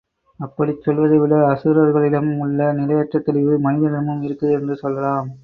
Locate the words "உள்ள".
2.39-2.71